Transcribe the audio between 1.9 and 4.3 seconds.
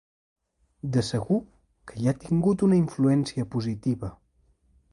que hi ha tingut una influència positiva.